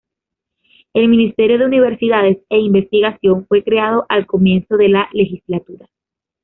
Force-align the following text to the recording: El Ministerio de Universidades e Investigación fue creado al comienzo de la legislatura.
El 0.95 1.09
Ministerio 1.09 1.59
de 1.59 1.65
Universidades 1.65 2.39
e 2.49 2.57
Investigación 2.57 3.45
fue 3.45 3.63
creado 3.63 4.07
al 4.09 4.25
comienzo 4.25 4.75
de 4.75 4.89
la 4.89 5.07
legislatura. 5.13 5.87